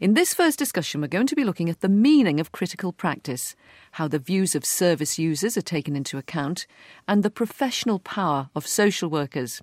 In 0.00 0.14
this 0.14 0.32
first 0.32 0.60
discussion, 0.60 1.00
we're 1.00 1.08
going 1.08 1.26
to 1.26 1.34
be 1.34 1.42
looking 1.42 1.68
at 1.68 1.80
the 1.80 1.88
meaning 1.88 2.38
of 2.38 2.52
critical 2.52 2.92
practice, 2.92 3.56
how 3.90 4.06
the 4.06 4.20
views 4.20 4.54
of 4.54 4.64
service 4.64 5.18
users 5.18 5.56
are 5.56 5.60
taken 5.60 5.96
into 5.96 6.18
account, 6.18 6.68
and 7.08 7.24
the 7.24 7.30
professional 7.30 7.98
power 7.98 8.48
of 8.54 8.64
social 8.64 9.10
workers. 9.10 9.60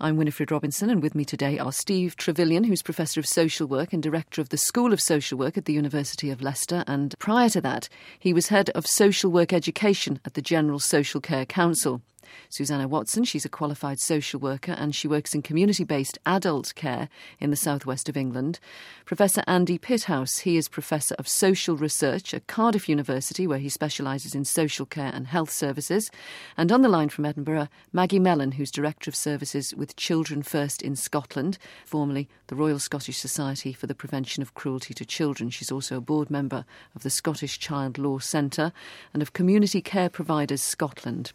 I'm 0.00 0.16
Winifred 0.16 0.50
Robinson, 0.50 0.90
and 0.90 1.00
with 1.00 1.14
me 1.14 1.24
today 1.24 1.56
are 1.56 1.70
Steve 1.70 2.16
Trevillion, 2.16 2.66
who's 2.66 2.82
Professor 2.82 3.20
of 3.20 3.26
Social 3.26 3.68
Work 3.68 3.92
and 3.92 4.02
Director 4.02 4.40
of 4.40 4.48
the 4.48 4.56
School 4.56 4.92
of 4.92 5.00
Social 5.00 5.38
Work 5.38 5.56
at 5.56 5.66
the 5.66 5.72
University 5.72 6.30
of 6.30 6.42
Leicester, 6.42 6.82
and 6.88 7.14
prior 7.20 7.48
to 7.50 7.60
that, 7.60 7.88
he 8.18 8.32
was 8.32 8.48
Head 8.48 8.70
of 8.70 8.88
Social 8.88 9.30
Work 9.30 9.52
Education 9.52 10.18
at 10.24 10.34
the 10.34 10.42
General 10.42 10.80
Social 10.80 11.20
Care 11.20 11.46
Council. 11.46 12.02
Susanna 12.48 12.88
Watson, 12.88 13.24
she's 13.24 13.44
a 13.44 13.48
qualified 13.48 14.00
social 14.00 14.40
worker 14.40 14.72
and 14.72 14.94
she 14.94 15.08
works 15.08 15.34
in 15.34 15.42
community 15.42 15.84
based 15.84 16.18
adult 16.26 16.74
care 16.74 17.08
in 17.38 17.50
the 17.50 17.56
southwest 17.56 18.08
of 18.08 18.16
England. 18.16 18.58
Professor 19.04 19.42
Andy 19.46 19.78
Pithouse, 19.78 20.40
he 20.40 20.56
is 20.56 20.68
Professor 20.68 21.14
of 21.18 21.26
Social 21.26 21.76
Research 21.76 22.32
at 22.32 22.46
Cardiff 22.46 22.88
University, 22.88 23.46
where 23.46 23.58
he 23.58 23.68
specialises 23.68 24.34
in 24.34 24.44
social 24.44 24.86
care 24.86 25.10
and 25.12 25.26
health 25.26 25.50
services. 25.50 26.10
And 26.56 26.70
on 26.70 26.82
the 26.82 26.88
line 26.88 27.08
from 27.08 27.24
Edinburgh, 27.24 27.68
Maggie 27.92 28.18
Mellon, 28.18 28.52
who's 28.52 28.70
Director 28.70 29.10
of 29.10 29.16
Services 29.16 29.74
with 29.74 29.96
Children 29.96 30.42
First 30.42 30.82
in 30.82 30.96
Scotland, 30.96 31.58
formerly 31.84 32.28
the 32.46 32.54
Royal 32.54 32.78
Scottish 32.78 33.18
Society 33.18 33.72
for 33.72 33.86
the 33.86 33.94
Prevention 33.94 34.42
of 34.42 34.54
Cruelty 34.54 34.94
to 34.94 35.04
Children. 35.04 35.50
She's 35.50 35.72
also 35.72 35.96
a 35.96 36.00
board 36.00 36.30
member 36.30 36.64
of 36.94 37.02
the 37.02 37.10
Scottish 37.10 37.58
Child 37.58 37.98
Law 37.98 38.18
Centre 38.18 38.72
and 39.12 39.22
of 39.22 39.32
Community 39.32 39.80
Care 39.80 40.08
Providers 40.08 40.62
Scotland. 40.62 41.32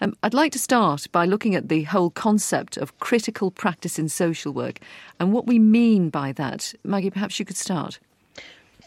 Um, 0.00 0.14
I'd 0.22 0.34
like 0.34 0.52
to 0.52 0.58
start 0.58 1.06
by 1.12 1.24
looking 1.24 1.54
at 1.54 1.68
the 1.68 1.84
whole 1.84 2.10
concept 2.10 2.76
of 2.76 2.98
critical 2.98 3.50
practice 3.50 3.98
in 3.98 4.08
social 4.08 4.52
work 4.52 4.80
and 5.18 5.32
what 5.32 5.46
we 5.46 5.58
mean 5.58 6.10
by 6.10 6.32
that. 6.32 6.74
Maggie, 6.84 7.10
perhaps 7.10 7.38
you 7.38 7.44
could 7.44 7.56
start. 7.56 7.98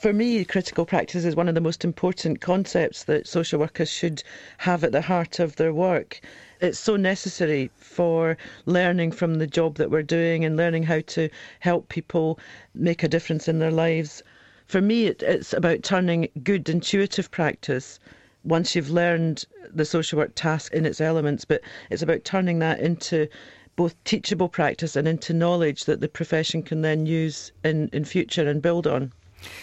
For 0.01 0.13
me, 0.13 0.43
critical 0.45 0.85
practice 0.85 1.25
is 1.25 1.35
one 1.35 1.47
of 1.47 1.53
the 1.53 1.61
most 1.61 1.85
important 1.85 2.41
concepts 2.41 3.03
that 3.03 3.27
social 3.27 3.59
workers 3.59 3.87
should 3.87 4.23
have 4.57 4.83
at 4.83 4.91
the 4.91 5.01
heart 5.03 5.39
of 5.39 5.57
their 5.57 5.71
work. 5.71 6.19
It's 6.59 6.79
so 6.79 6.95
necessary 6.95 7.69
for 7.75 8.35
learning 8.65 9.11
from 9.11 9.35
the 9.35 9.45
job 9.45 9.75
that 9.75 9.91
we're 9.91 10.01
doing 10.01 10.43
and 10.43 10.57
learning 10.57 10.83
how 10.83 11.01
to 11.01 11.29
help 11.59 11.87
people 11.89 12.39
make 12.73 13.03
a 13.03 13.07
difference 13.07 13.47
in 13.47 13.59
their 13.59 13.69
lives. 13.69 14.23
For 14.65 14.81
me, 14.81 15.05
it, 15.05 15.21
it's 15.21 15.53
about 15.53 15.83
turning 15.83 16.29
good 16.41 16.67
intuitive 16.67 17.29
practice 17.29 17.99
once 18.43 18.75
you've 18.75 18.89
learned 18.89 19.45
the 19.73 19.85
social 19.85 20.17
work 20.17 20.31
task 20.35 20.73
in 20.73 20.85
its 20.85 21.01
elements, 21.01 21.45
but 21.45 21.61
it's 21.89 22.01
about 22.01 22.23
turning 22.23 22.59
that 22.59 22.79
into 22.79 23.27
both 23.75 24.01
teachable 24.03 24.49
practice 24.49 24.95
and 24.95 25.07
into 25.07 25.33
knowledge 25.33 25.85
that 25.85 26.01
the 26.01 26.09
profession 26.09 26.61
can 26.61 26.81
then 26.81 27.05
use 27.05 27.51
in, 27.63 27.89
in 27.93 28.05
future 28.05 28.47
and 28.47 28.61
build 28.61 28.85
on. 28.87 29.11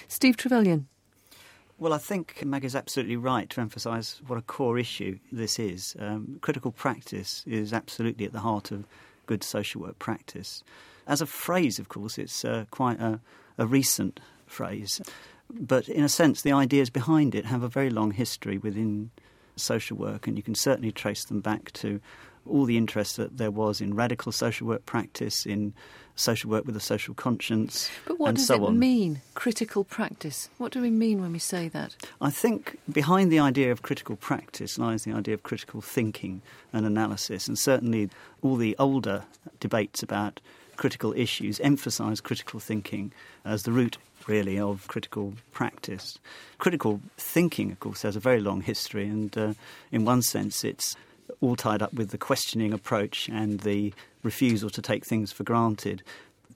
Steve 0.08 0.36
Trevillion. 0.36 0.84
Well, 1.78 1.92
I 1.92 1.98
think 1.98 2.44
Mag 2.44 2.64
is 2.64 2.74
absolutely 2.74 3.16
right 3.16 3.48
to 3.50 3.60
emphasise 3.60 4.20
what 4.26 4.38
a 4.38 4.42
core 4.42 4.78
issue 4.78 5.18
this 5.30 5.60
is. 5.60 5.94
Um, 6.00 6.38
critical 6.40 6.72
practice 6.72 7.44
is 7.46 7.72
absolutely 7.72 8.26
at 8.26 8.32
the 8.32 8.40
heart 8.40 8.72
of 8.72 8.84
good 9.26 9.44
social 9.44 9.82
work 9.82 9.98
practice. 10.00 10.64
As 11.06 11.20
a 11.20 11.26
phrase, 11.26 11.78
of 11.78 11.88
course, 11.88 12.18
it's 12.18 12.44
uh, 12.44 12.64
quite 12.72 13.00
a, 13.00 13.20
a 13.58 13.66
recent 13.66 14.18
phrase. 14.46 15.00
But 15.50 15.88
in 15.88 16.04
a 16.04 16.08
sense, 16.08 16.42
the 16.42 16.52
ideas 16.52 16.90
behind 16.90 17.34
it 17.34 17.46
have 17.46 17.62
a 17.62 17.68
very 17.68 17.90
long 17.90 18.10
history 18.10 18.58
within 18.58 19.10
social 19.56 19.96
work, 19.96 20.26
and 20.26 20.36
you 20.36 20.42
can 20.42 20.54
certainly 20.54 20.92
trace 20.92 21.24
them 21.24 21.40
back 21.40 21.72
to 21.72 22.00
all 22.46 22.64
the 22.64 22.76
interest 22.76 23.16
that 23.16 23.36
there 23.36 23.50
was 23.50 23.80
in 23.80 23.94
radical 23.94 24.32
social 24.32 24.66
work 24.66 24.86
practice, 24.86 25.44
in 25.44 25.74
social 26.16 26.50
work 26.50 26.66
with 26.66 26.76
a 26.76 26.80
social 26.80 27.14
conscience. 27.14 27.90
But 28.06 28.18
what 28.18 28.34
does 28.34 28.46
so 28.46 28.54
it 28.54 28.62
on. 28.62 28.78
mean, 28.78 29.20
critical 29.34 29.84
practice? 29.84 30.48
What 30.58 30.72
do 30.72 30.80
we 30.80 30.90
mean 30.90 31.20
when 31.20 31.32
we 31.32 31.38
say 31.38 31.68
that? 31.68 31.94
I 32.20 32.30
think 32.30 32.78
behind 32.90 33.30
the 33.30 33.38
idea 33.38 33.70
of 33.70 33.82
critical 33.82 34.16
practice 34.16 34.78
lies 34.78 35.04
the 35.04 35.12
idea 35.12 35.34
of 35.34 35.42
critical 35.42 35.80
thinking 35.80 36.42
and 36.72 36.86
analysis, 36.86 37.48
and 37.48 37.58
certainly 37.58 38.10
all 38.42 38.56
the 38.56 38.74
older 38.78 39.24
debates 39.60 40.02
about 40.02 40.40
critical 40.78 41.12
issues 41.14 41.60
emphasise 41.60 42.20
critical 42.22 42.58
thinking 42.58 43.12
as 43.44 43.64
the 43.64 43.72
root 43.72 43.98
really, 44.26 44.58
of 44.58 44.86
critical 44.88 45.34
practice. 45.52 46.18
Critical 46.58 47.00
thinking, 47.16 47.72
of 47.72 47.80
course, 47.80 48.02
has 48.02 48.14
a 48.14 48.20
very 48.20 48.40
long 48.40 48.60
history, 48.60 49.06
and 49.06 49.36
uh, 49.36 49.54
in 49.90 50.04
one 50.04 50.22
sense, 50.22 50.64
it's 50.64 50.94
all 51.40 51.56
tied 51.56 51.82
up 51.82 51.92
with 51.94 52.10
the 52.10 52.18
questioning 52.18 52.72
approach 52.72 53.28
and 53.28 53.60
the 53.60 53.92
refusal 54.22 54.68
to 54.68 54.82
take 54.82 55.06
things 55.06 55.32
for 55.32 55.44
granted 55.44 56.02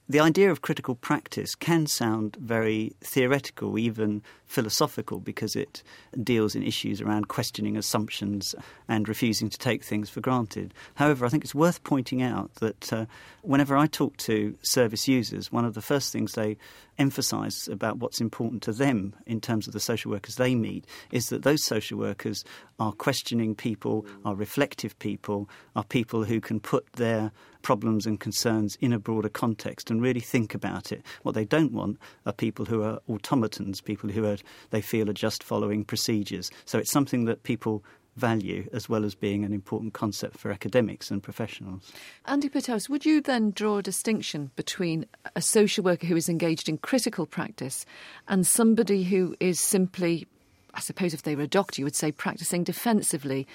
the 0.09 0.21
idea 0.21 0.51
of 0.51 0.61
critical 0.61 0.95
practice 0.95 1.55
can 1.55 1.87
sound 1.87 2.37
very 2.37 2.93
theoretical, 3.01 3.79
even 3.79 4.23
philosophical, 4.53 5.19
because 5.19 5.57
it 5.57 5.83
deals 6.23 6.55
in 6.55 6.63
issues 6.63 7.01
around 7.01 7.29
questioning 7.29 7.77
assumptions 7.77 8.55
and 8.87 9.09
refusing 9.09 9.49
to 9.49 9.59
take 9.59 9.83
things 9.83 10.11
for 10.11 10.21
granted. 10.21 10.75
However, 10.95 11.25
I 11.25 11.31
think 11.31 11.43
it's 11.43 11.55
worth 11.55 11.83
pointing 11.85 12.23
out 12.23 12.55
that 12.57 12.93
uh, 12.93 13.07
whenever 13.41 13.77
I 13.77 13.87
talk 13.87 14.19
to 14.19 14.55
service 14.63 15.09
users, 15.09 15.51
one 15.51 15.65
of 15.65 15.73
the 15.73 15.81
first 15.81 16.13
things 16.13 16.33
they 16.33 16.59
emphasise 16.99 17.67
about 17.69 17.97
what's 17.99 18.21
important 18.21 18.63
to 18.63 18.73
them 18.73 19.15
in 19.27 19.41
terms 19.41 19.67
of 19.67 19.73
the 19.73 19.81
social 19.81 20.11
workers 20.11 20.37
they 20.37 20.55
meet 20.55 20.85
is 21.11 21.31
that 21.31 21.43
those 21.43 21.65
social 21.65 21.99
workers 21.99 22.45
are 22.79 22.93
questioning 22.93 23.55
people, 23.55 24.05
are 24.25 24.35
reflective 24.35 24.99
people, 24.99 25.49
are 25.75 25.85
people 25.85 26.25
who 26.25 26.41
can 26.41 26.61
put 26.61 26.85
their 26.93 27.33
problems 27.63 28.07
and 28.07 28.21
concerns 28.21 28.77
in 28.81 28.93
a 28.93 28.99
broader 28.99 29.29
context 29.29 29.91
and 29.91 30.03
really 30.03 30.21
think 30.21 30.55
about 30.55 30.93
it. 30.93 31.03
What 31.23 31.35
they 31.35 31.45
don't 31.45 31.73
want 31.73 31.99
are 32.27 32.33
people 32.33 32.65
who 32.65 32.83
are 32.83 33.01
automatons, 33.09 33.81
people 33.81 34.11
who 34.11 34.27
are, 34.27 34.37
they 34.71 34.81
feel 34.81 35.09
are 35.09 35.15
just 35.15 35.43
following 35.43 35.85
procedures. 35.85 36.51
So 36.65 36.79
it's 36.79 36.91
something 36.91 37.25
that 37.27 37.43
people 37.43 37.85
value 38.17 38.69
as 38.73 38.89
well 38.89 39.05
as 39.05 39.15
being 39.15 39.45
an 39.45 39.53
important 39.53 39.95
concept 39.95 40.39
for 40.39 40.51
academics 40.51 41.11
and 41.11 41.23
professionals. 41.23 41.91
Andy 42.27 42.49
Pithouse, 42.49 42.89
would 42.89 43.07
you 43.07 43.21
then 43.21 43.53
draw 43.53 43.79
a 43.79 43.83
distinction 43.83 44.51
between 44.55 45.07
a 45.35 45.41
social 45.41 45.83
worker 45.83 46.07
who 46.07 46.17
is 46.17 46.29
engaged 46.29 46.69
in 46.69 46.79
critical 46.79 47.27
practice 47.27 47.87
and 48.29 48.47
somebody 48.47 49.03
who 49.03 49.35
is 49.41 49.61
simply 49.61 50.27
I 50.75 50.81
suppose 50.81 51.13
if 51.13 51.23
they 51.23 51.37
were 51.37 51.43
a 51.43 51.49
doctor, 51.49 51.83
you 51.83 51.85
would 51.85 51.95
say 51.95 52.13
practicing 52.13 52.65
defensively, 52.65 53.47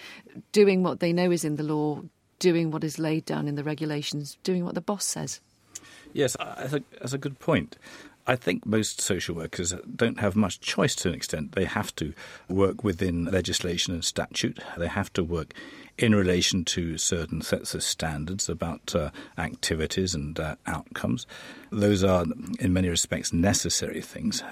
doing 0.52 0.84
what 0.84 1.00
they 1.00 1.12
know 1.12 1.32
is 1.32 1.44
in 1.44 1.56
the 1.56 1.64
law, 1.64 2.04
doing 2.38 2.70
what 2.70 2.84
is 2.84 3.00
laid 3.00 3.26
down 3.26 3.48
in 3.48 3.56
the 3.56 3.64
regulations, 3.64 4.38
doing 4.44 4.64
what 4.64 4.76
the 4.76 4.82
boss 4.82 5.04
says. 5.04 5.42
Yes, 6.14 6.38
I 6.40 6.68
think 6.68 6.86
that's 7.00 7.14
a 7.14 7.18
good 7.18 7.40
point. 7.40 7.78
I 8.30 8.36
think 8.36 8.66
most 8.66 9.00
social 9.00 9.36
workers 9.36 9.74
don't 9.96 10.20
have 10.20 10.36
much 10.36 10.60
choice 10.60 10.96
to 10.96 11.08
an 11.08 11.16
extent. 11.16 11.54
They 11.54 11.64
have 11.64 11.96
to 11.96 12.14
work 12.50 12.84
within 12.84 13.26
legislation 13.26 13.94
and 13.94 14.04
statute. 14.04 14.60
They 14.78 14.88
have 14.88 15.14
to 15.14 15.24
work 15.24 15.54
in 15.98 16.14
relation 16.14 16.64
to 16.64 16.98
certain 16.98 17.42
sets 17.42 17.74
of 17.74 17.82
standards 17.82 18.50
about 18.50 18.94
uh, 18.94 19.10
activities 19.38 20.14
and 20.14 20.40
uh, 20.40 20.56
outcomes. 20.68 21.26
Those 21.72 22.04
are, 22.04 22.26
in 22.60 22.72
many 22.72 22.88
respects, 22.88 23.34
necessary 23.34 24.02
things. 24.02 24.44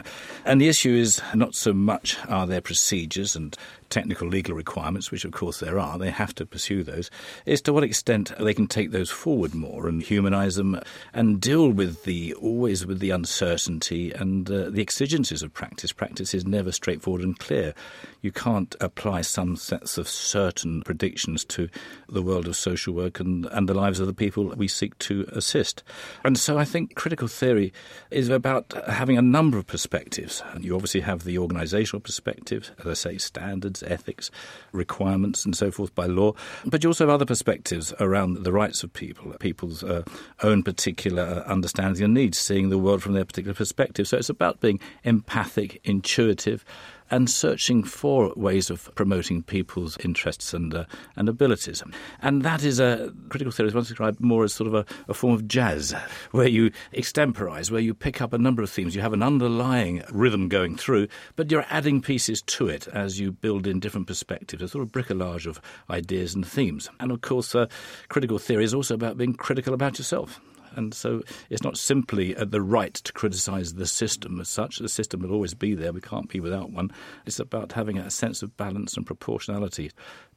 And 0.44 0.60
the 0.60 0.68
issue 0.68 0.94
is 0.94 1.22
not 1.34 1.56
so 1.56 1.72
much 1.72 2.18
are 2.28 2.48
there 2.48 2.62
procedures 2.62 3.36
and 3.36 3.56
technical 3.90 4.28
legal 4.28 4.56
requirements, 4.56 5.12
which 5.12 5.26
of 5.26 5.32
course 5.32 5.60
there 5.60 5.80
are, 5.80 5.98
they 5.98 6.10
have 6.10 6.34
to 6.36 6.46
pursue 6.46 6.84
those, 6.84 7.10
is 7.46 7.62
to 7.62 7.74
what 7.74 7.84
extent 7.84 8.34
they 8.40 8.54
can 8.54 8.68
take 8.68 8.92
those 8.92 9.10
forward 9.10 9.54
more 9.54 9.88
and 9.88 10.02
humanize 10.02 10.56
them 10.56 10.80
and 11.14 11.40
deal 11.40 11.70
with 11.70 12.04
the 12.04 12.34
always 12.34 12.86
with 12.86 13.00
the 13.00 13.12
uncertainty 13.12 14.12
and 14.12 14.50
uh, 14.50 14.70
the 14.70 14.82
exigencies 14.82 15.44
of 15.44 15.54
practice. 15.54 15.94
Practice 15.94 16.34
is 16.34 16.46
never 16.46 16.72
straightforward 16.72 17.22
and 17.22 17.38
clear. 17.38 17.74
You 18.22 18.32
can't 18.32 18.76
apply 18.82 19.22
some 19.22 19.56
sets 19.56 19.98
of 19.98 20.10
certain 20.10 20.82
predictions 20.82 21.35
to 21.44 21.68
the 22.08 22.22
world 22.22 22.48
of 22.48 22.56
social 22.56 22.94
work 22.94 23.20
and, 23.20 23.46
and 23.48 23.68
the 23.68 23.74
lives 23.74 24.00
of 24.00 24.08
the 24.08 24.14
people 24.14 24.54
we 24.56 24.68
seek 24.68 24.98
to 25.00 25.26
assist. 25.34 25.84
And 26.24 26.38
so 26.38 26.58
I 26.58 26.64
think 26.64 26.96
critical 26.96 27.28
theory 27.28 27.74
is 28.12 28.30
about 28.30 28.74
having 28.88 29.18
a 29.18 29.22
number 29.22 29.58
of 29.58 29.68
perspectives. 29.68 30.42
You 30.60 30.76
obviously 30.76 31.02
have 31.02 31.24
the 31.24 31.38
organizational 31.38 32.00
perspective, 32.00 32.72
as 32.80 32.88
I 32.88 32.94
say, 32.94 33.18
standards, 33.18 33.84
ethics, 33.84 34.32
requirements, 34.72 35.44
and 35.46 35.56
so 35.56 35.72
forth 35.72 35.94
by 35.96 36.06
law. 36.06 36.34
But 36.66 36.84
you 36.84 36.90
also 36.90 37.06
have 37.06 37.14
other 37.14 37.26
perspectives 37.26 37.94
around 38.00 38.44
the 38.44 38.52
rights 38.52 38.84
of 38.84 38.94
people, 38.94 39.34
people's 39.40 39.84
uh, 39.84 40.04
own 40.44 40.64
particular 40.64 41.44
understanding 41.48 42.04
and 42.04 42.14
needs, 42.14 42.38
seeing 42.38 42.70
the 42.70 42.78
world 42.78 43.02
from 43.02 43.14
their 43.14 43.26
particular 43.26 43.54
perspective. 43.54 44.08
So 44.08 44.18
it's 44.18 44.30
about 44.30 44.62
being 44.62 44.80
empathic, 45.04 45.82
intuitive, 45.84 46.64
and 47.12 47.30
searching 47.30 47.84
for 47.84 48.34
ways 48.36 48.70
of 48.70 48.94
promoting 48.96 49.44
people's 49.44 49.98
interests 50.04 50.54
and 50.54 50.74
uh, 50.74 50.86
and 51.16 51.30
abilities. 51.30 51.84
And 52.22 52.44
that 52.44 52.64
is 52.64 52.80
a 52.80 53.14
critical 53.30 53.52
theory 53.52 53.70
is 53.70 53.76
once 53.76 53.88
described 53.88 54.20
more 54.20 54.44
as 54.44 54.54
sort 54.54 54.68
of 54.68 54.74
a, 54.74 54.86
a 55.08 55.14
form 55.14 55.34
of 55.34 55.48
jazz, 55.48 55.94
where 56.32 56.48
you 56.48 56.72
extemporize, 56.94 57.72
where 57.72 57.82
you 57.82 57.94
pick 57.94 58.22
up 58.22 58.34
a 58.34 58.38
number 58.38 58.62
of 58.62 58.70
themes. 58.70 58.96
You 58.96 59.02
have 59.02 59.14
an 59.14 59.24
underlying 59.24 60.04
rhythm 60.12 60.50
going 60.50 60.76
through, 60.78 61.08
but 61.36 61.52
you're 61.52 61.66
adding 61.70 62.02
pieces 62.02 62.42
to 62.44 62.68
it 62.68 62.88
as 62.90 63.20
you 63.20 63.32
build 63.32 63.68
in 63.68 63.80
different 63.80 64.08
perspectives, 64.08 64.64
a 64.64 64.68
sort 64.68 64.84
of 64.84 64.92
bricolage 64.92 65.46
of 65.46 65.62
ideas 65.90 66.34
and 66.36 66.46
themes. 66.46 66.90
And 67.00 67.12
of 67.12 67.22
course, 67.22 67.54
uh, 67.56 67.68
critical 68.10 68.40
theory 68.40 68.64
is 68.64 68.74
also 68.74 68.94
about 68.94 69.18
being 69.18 69.34
critical 69.34 69.74
about 69.74 69.98
yourself 69.98 70.40
And 70.76 70.94
so 70.94 71.22
it's 71.50 71.64
not 71.64 71.78
simply 71.78 72.34
the 72.34 72.62
right 72.62 72.94
to 72.94 73.14
criticise 73.14 73.74
the 73.74 73.86
system 73.86 74.40
as 74.40 74.50
such. 74.50 74.80
The 74.80 74.90
system 74.90 75.22
will 75.22 75.32
always 75.32 75.54
be 75.54 75.74
there. 75.74 75.94
We 75.94 76.02
can't 76.02 76.30
be 76.30 76.40
without 76.40 76.72
one. 76.72 76.92
It's 77.26 77.40
about 77.40 77.72
having 77.72 77.98
a 77.98 78.12
sense 78.12 78.42
of 78.42 78.56
balance 78.58 78.98
and 78.98 79.06
proportionality 79.06 79.92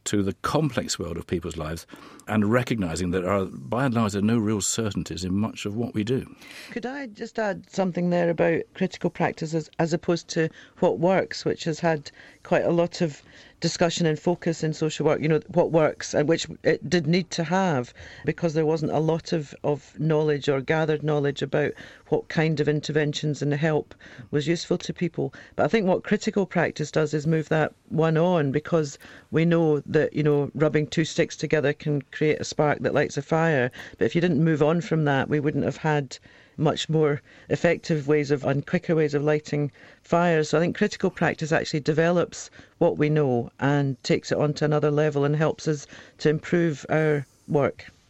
to 0.08 0.22
the 0.22 0.32
complex 0.42 0.98
world 0.98 1.16
of 1.16 1.26
people's 1.26 1.56
lives 1.56 1.86
and 2.26 2.50
recognizing 2.50 3.10
that 3.10 3.22
there 3.22 3.32
are, 3.32 3.44
by 3.44 3.84
and 3.84 3.94
large, 3.94 4.12
there 4.12 4.20
are 4.20 4.24
no 4.24 4.38
real 4.38 4.60
certainties 4.60 5.24
in 5.24 5.34
much 5.34 5.66
of 5.66 5.76
what 5.76 5.94
we 5.94 6.04
do. 6.04 6.34
Could 6.70 6.86
I 6.86 7.06
just 7.06 7.38
add 7.38 7.68
something 7.70 8.10
there 8.10 8.30
about 8.30 8.62
critical 8.74 9.10
practices 9.10 9.70
as 9.78 9.92
opposed 9.92 10.28
to 10.28 10.48
what 10.78 10.98
works, 10.98 11.44
which 11.44 11.64
has 11.64 11.80
had 11.80 12.10
quite 12.42 12.64
a 12.64 12.70
lot 12.70 13.00
of 13.00 13.22
discussion 13.60 14.06
and 14.06 14.18
focus 14.18 14.62
in 14.62 14.72
social 14.72 15.04
work, 15.04 15.20
you 15.20 15.28
know, 15.28 15.40
what 15.48 15.72
works 15.72 16.14
and 16.14 16.28
which 16.28 16.46
it 16.62 16.88
did 16.88 17.06
need 17.06 17.30
to 17.30 17.42
have 17.44 17.92
because 18.24 18.54
there 18.54 18.66
wasn't 18.66 18.92
a 18.92 18.98
lot 19.00 19.32
of, 19.32 19.54
of 19.64 19.98
knowledge 19.98 20.48
or 20.48 20.60
gathered 20.60 21.02
knowledge 21.02 21.42
about 21.42 21.72
what 22.08 22.28
kind 22.28 22.60
of 22.60 22.68
interventions 22.68 23.42
and 23.42 23.52
help 23.52 23.94
was 24.30 24.46
useful 24.46 24.78
to 24.78 24.92
people. 24.92 25.34
But 25.56 25.64
I 25.64 25.68
think 25.68 25.86
what 25.86 26.04
critical 26.04 26.46
practice 26.46 26.90
does 26.90 27.12
is 27.14 27.26
move 27.26 27.48
that 27.48 27.74
one 27.88 28.16
on 28.16 28.52
because 28.52 28.98
we 29.30 29.44
know 29.44 29.80
that, 29.98 30.12
you 30.12 30.22
know, 30.22 30.48
rubbing 30.54 30.86
two 30.86 31.04
sticks 31.04 31.36
together 31.36 31.72
can 31.72 32.02
create 32.12 32.40
a 32.40 32.44
spark 32.44 32.78
that 32.80 32.94
lights 32.94 33.16
a 33.16 33.22
fire. 33.22 33.70
But 33.98 34.04
if 34.04 34.14
you 34.14 34.20
didn't 34.20 34.44
move 34.44 34.62
on 34.62 34.80
from 34.80 35.04
that, 35.06 35.28
we 35.28 35.40
wouldn't 35.40 35.64
have 35.64 35.78
had 35.78 36.18
much 36.56 36.88
more 36.88 37.20
effective 37.48 38.06
ways 38.06 38.30
of 38.30 38.44
and 38.44 38.64
quicker 38.64 38.94
ways 38.94 39.14
of 39.14 39.24
lighting 39.24 39.72
fires. 40.02 40.50
So 40.50 40.58
I 40.58 40.60
think 40.60 40.76
critical 40.76 41.10
practice 41.10 41.50
actually 41.50 41.80
develops 41.80 42.48
what 42.78 42.96
we 42.96 43.08
know 43.08 43.50
and 43.58 44.00
takes 44.04 44.30
it 44.30 44.38
on 44.38 44.54
to 44.54 44.64
another 44.64 44.90
level 44.90 45.24
and 45.24 45.34
helps 45.34 45.66
us 45.66 45.86
to 46.18 46.28
improve 46.28 46.86
our 46.88 47.26
work. 47.48 47.86